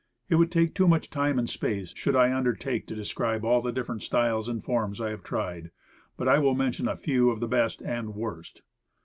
[0.29, 3.71] It would take too much time and space, should I undertake to describe all the
[3.71, 5.69] different styles and forms I have tried.
[6.17, 8.63] But, I will mention a few of the best and worst.